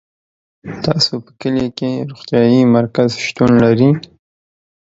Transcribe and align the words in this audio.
تاسو 0.85 1.13
په 1.25 1.31
کلي 1.41 1.67
کي 1.77 1.91
روغتيايي 2.09 2.61
مرکز 2.75 3.09
شتون 3.25 3.51
لری 3.63 3.89